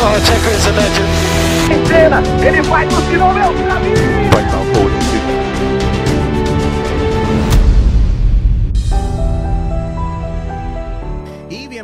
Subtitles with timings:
[0.00, 1.10] Oh, chega, is a legend.
[1.72, 4.30] Em cena, ele vai o sinal meu é caminho.
[4.30, 5.37] Vai na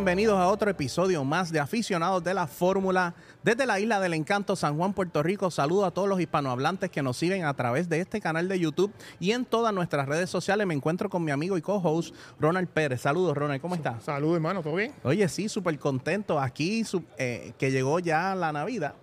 [0.04, 4.54] bienvenidos a otro episodio más de Aficionados de la Fórmula desde la isla del encanto
[4.54, 5.50] San Juan, Puerto Rico.
[5.50, 8.92] Saludo a todos los hispanohablantes que nos siguen a través de este canal de YouTube
[9.18, 10.66] y en todas nuestras redes sociales.
[10.66, 13.00] Me encuentro con mi amigo y co-host Ronald Pérez.
[13.00, 14.02] Saludos, Ronald, ¿cómo estás?
[14.02, 14.92] Salud, hermano, ¿todo bien?
[15.04, 16.84] Oye, sí, súper contento aquí
[17.16, 18.96] eh, que llegó ya la Navidad.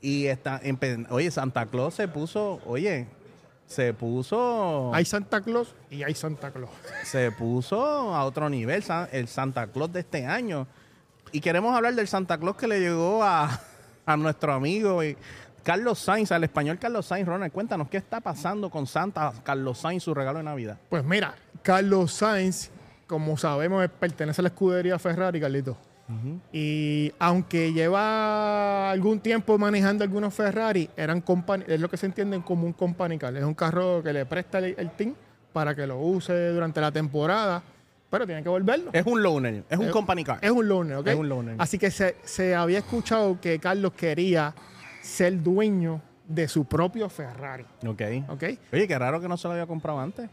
[0.00, 0.60] Y está,
[1.08, 3.08] oye, Santa Claus se puso, oye,
[3.70, 4.92] se puso...
[4.92, 6.70] Hay Santa Claus y hay Santa Claus.
[7.04, 10.66] se puso a otro nivel el Santa Claus de este año.
[11.30, 13.60] Y queremos hablar del Santa Claus que le llegó a,
[14.06, 15.16] a nuestro amigo y
[15.62, 17.28] Carlos Sainz, al español Carlos Sainz.
[17.28, 20.76] Ronald, cuéntanos qué está pasando con Santa Carlos Sainz, su regalo de Navidad.
[20.88, 22.70] Pues mira, Carlos Sainz,
[23.06, 25.76] como sabemos, pertenece a la escudería Ferrari, Carlito.
[26.52, 32.40] Y aunque lleva algún tiempo manejando algunos Ferrari, eran company- es lo que se entiende
[32.42, 33.36] como un company car.
[33.36, 35.14] Es un carro que le presta el, el team
[35.52, 37.62] para que lo use durante la temporada,
[38.10, 38.90] pero tiene que volverlo.
[38.92, 40.38] Es un loaner, es un Es- company car.
[40.42, 41.06] Es un loaner, ¿ok?
[41.08, 41.54] Es un loaner.
[41.58, 44.54] Así que se, se había escuchado que Carlos quería
[45.02, 48.02] ser dueño de su propio Ferrari, ok.
[48.28, 48.44] ¿ok?
[48.72, 50.30] Oye, qué raro que no se lo había comprado antes.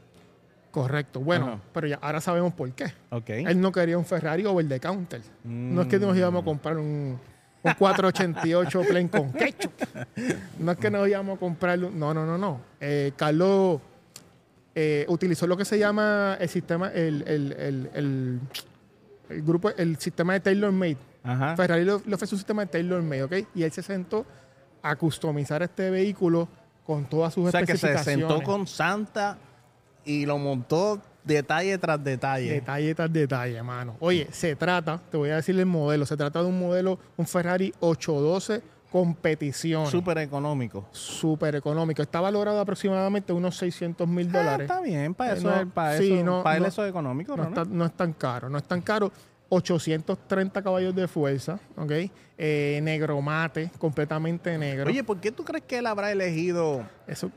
[0.81, 1.20] Correcto.
[1.22, 1.59] Bueno, Ajá.
[1.73, 2.86] pero ya ahora sabemos por qué.
[3.09, 3.30] Ok.
[3.30, 5.22] Él no quería un Ferrari over the counter.
[5.44, 6.17] No es que nos Mm.
[6.20, 7.20] íbamos a comprar un,
[7.64, 9.72] un 488 plain con ketchup.
[10.59, 11.80] No es que nos íbamos a comprar.
[11.83, 12.61] un- No, no, no, no.
[12.80, 13.81] Eh, Carlos
[14.75, 18.39] eh, utilizó lo que se llama el sistema, el, el, el, el-
[19.30, 20.98] el grupo, el sistema de Taylor Made.
[21.23, 21.55] Ajá.
[21.58, 23.33] Ferrari le, ofrece un sistema de Taylor Made, ¿ok?
[23.55, 24.25] Y él se sentó
[24.83, 26.48] a customizar este vehículo
[26.86, 28.28] con todas sus O sea, que se especificaciones.
[28.30, 29.38] sentó con Santa
[30.08, 32.50] y lo montó detalle tras detalle.
[32.52, 33.97] Detalle tras detalle, mano.
[34.00, 37.27] Oye, se trata, te voy a decir el modelo, se trata de un modelo, un
[37.27, 39.86] Ferrari 812 competición.
[39.88, 40.88] Súper económico.
[40.94, 42.02] Súper económico.
[42.02, 44.70] Está valorado aproximadamente unos 600 mil Ah, dólares.
[44.70, 46.83] está bien, para Eh, eso, no, es- para sí, eso, no, para él no, eso
[46.86, 47.49] es económico, no, ¿no?
[47.49, 49.11] está- no es tan caro, no es tan caro.
[49.49, 51.92] 830 caballos de fuerza, ¿ok?
[52.37, 54.89] Eh, negro mate, completamente negro.
[54.89, 56.86] Oye, ¿por qué tú crees que él habrá elegido?
[57.08, 57.31] eso,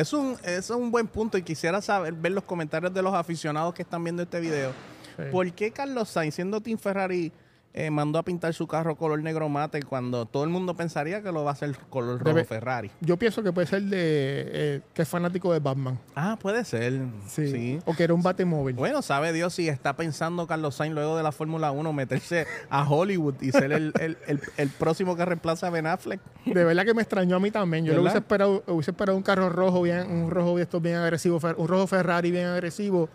[0.00, 3.74] Es un, es un buen punto y quisiera saber, ver los comentarios de los aficionados
[3.74, 4.72] que están viendo este video.
[5.18, 5.24] Sí.
[5.30, 7.30] ¿Por qué Carlos Sainz, siendo Team Ferrari,
[7.72, 11.30] eh, mandó a pintar su carro color negro mate cuando todo el mundo pensaría que
[11.30, 12.90] lo va a hacer color rojo Debe- Ferrari?
[13.00, 15.96] yo pienso que puede ser de eh, que es fanático de Batman.
[16.16, 17.00] Ah, puede ser.
[17.28, 17.46] Sí.
[17.48, 17.78] Sí.
[17.84, 18.74] O que era un batemóvil.
[18.74, 22.88] Bueno, sabe Dios si está pensando Carlos Sainz luego de la Fórmula 1 meterse a
[22.88, 26.20] Hollywood y ser el, el- el- el próximo que reemplaza a Ben Affleck.
[26.46, 27.84] De verdad que me extrañó a mí también.
[27.84, 28.02] Yo ¿Verdad?
[28.02, 31.68] hubiese esperado, hubiese esperado un carro rojo, bien, un rojo de estos bien agresivo, un
[31.68, 33.08] rojo Ferrari bien agresivo.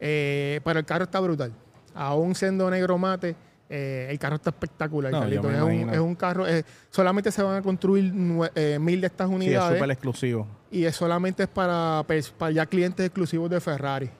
[0.00, 1.52] eh, pero el carro está brutal.
[1.94, 3.36] Aún siendo negro mate,
[3.72, 5.10] eh, el carro está espectacular.
[5.10, 5.50] No, Carlito.
[5.50, 5.92] es, un, imagino.
[5.92, 8.12] es un carro, eh, solamente se van a construir
[8.54, 10.46] eh, mil de estas Sí, es unidades súper exclusivo.
[10.70, 14.10] y es solamente es para, pues, para ya clientes exclusivos de Ferrari.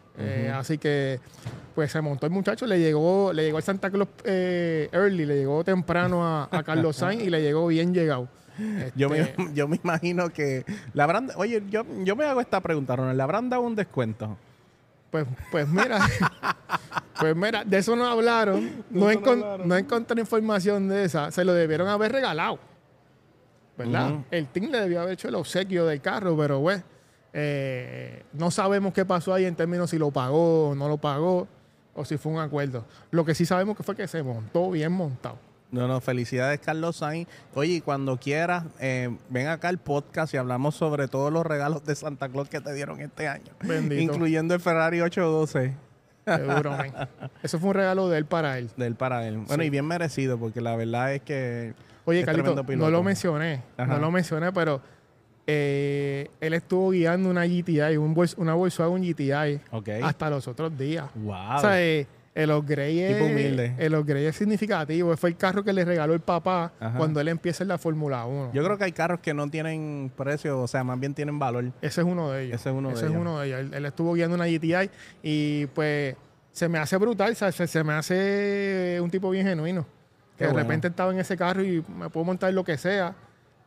[0.54, 1.20] Así que
[1.74, 5.64] pues se montó el muchacho, le llegó, le llegó el Santa Claus early, le llegó
[5.64, 8.28] temprano a, a Carlos Sainz y le llegó bien llegado.
[8.94, 12.60] Yo me, Este, yo me imagino que la habrán, oye, yo, yo me hago esta
[12.60, 14.36] pregunta, Ronald, ¿le habrán dado un descuento?
[15.10, 15.98] Pues, pues mira,
[17.22, 18.84] pues mira, de eso no hablaron.
[18.90, 19.68] No, eso no encon- hablaron.
[19.68, 21.30] no encontré información de esa.
[21.30, 22.58] Se lo debieron haber regalado.
[23.76, 24.16] ¿Verdad?
[24.30, 26.82] El team le debió haber hecho el obsequio del carro, pero bueno,
[27.32, 31.48] eh, no sabemos qué pasó ahí en términos si lo pagó o no lo pagó,
[31.94, 32.84] o si fue un acuerdo.
[33.10, 35.38] Lo que sí sabemos que fue que se montó bien montado.
[35.70, 37.26] No, no, felicidades Carlos Sainz.
[37.54, 41.82] Oye, y cuando quieras, eh, ven acá al podcast y hablamos sobre todos los regalos
[41.86, 43.52] de Santa Claus que te dieron este año.
[43.62, 44.02] Bendito.
[44.02, 45.74] Incluyendo el Ferrari 812
[46.24, 46.92] Seguro, men.
[47.42, 48.70] Eso fue un regalo de él para él.
[48.76, 49.38] del para él.
[49.38, 49.66] Bueno, Sí.
[49.66, 51.74] y bien merecido, porque la verdad es que
[52.04, 53.94] Oye, es Carlito, no lo mencioné, Ajá.
[53.94, 54.80] no lo mencioné, pero
[55.46, 59.88] eh, él estuvo guiando una GTI, un una Volkswagen GTI, Ok.
[60.02, 61.06] hasta los otros días.
[61.14, 61.56] Wow.
[61.56, 63.74] O sea, eh, el upgrade Tipo es, humilde.
[63.78, 65.14] el upgrade es significativo.
[65.16, 66.96] Fue el carro que le regaló el papá Ajá.
[66.96, 68.52] cuando él empieza en la Fórmula 1.
[68.54, 71.64] Yo creo que hay carros que no tienen precio, o sea, más bien tienen valor.
[71.82, 72.60] Ese es uno de ellos.
[72.60, 73.16] Ese es uno de Ese ellos.
[73.20, 73.60] uno de ellos.
[73.60, 74.90] Él, él estuvo guiando una GTI
[75.22, 76.16] y pues
[76.52, 79.82] se me hace brutal, se, se me hace un tipo bien genuino.
[80.38, 80.66] Qué Que de bueno.
[80.68, 83.14] repente estaba en ese carro y me puedo montar lo que sea.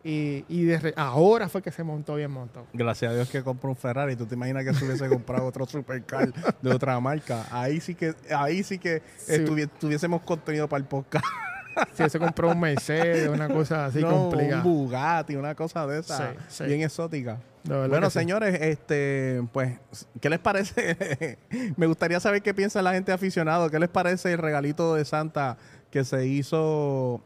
[0.08, 2.68] Y, ahora fue que se montó bien montado.
[2.74, 4.16] Gracias a Dios que compró un Ferrari.
[4.16, 6.32] ¿Tú te imaginas que se hubiese comprado otro supercar
[6.62, 7.48] de otra marca?
[7.50, 9.34] Ahí sí que, ahí sí que Sí.
[9.34, 11.26] estuvi- tuviésemos contenido para el podcast.
[11.94, 14.58] Si se compró un Mercedes, una cosa así No, complicada.
[14.58, 16.64] un Bugatti, una cosa de esa, Sí, sí.
[16.66, 17.40] bien exótica.
[17.64, 18.20] Bueno, sí.
[18.20, 19.78] señores, este, pues,
[20.22, 21.40] ¿qué les parece?
[21.78, 23.72] Me gustaría saber qué piensa la gente aficionado.
[23.72, 25.58] ¿Qué les parece el regalito de Santa
[25.90, 27.22] que se hizo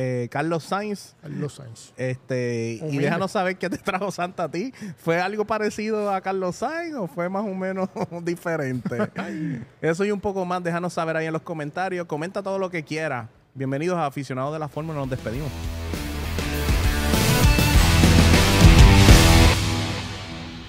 [0.00, 1.16] eh, Carlos Sainz.
[1.20, 1.92] Carlos Sainz.
[1.96, 4.72] Este, y déjanos saber qué te trajo Santa a ti.
[4.96, 7.88] ¿Fue algo parecido a Carlos Sainz o fue más o menos
[8.22, 8.96] diferente?
[9.82, 12.06] Eso y un poco más, déjanos saber ahí en los comentarios.
[12.06, 13.28] Comenta todo lo que quieras.
[13.54, 15.50] Bienvenidos a Aficionados de la Fórmula, nos despedimos.